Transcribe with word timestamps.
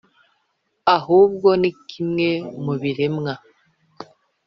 ahubwo, 0.97 1.49
ni 1.61 1.71
kimwe 1.89 2.29
mu 2.63 2.73
biremwa 2.81 3.33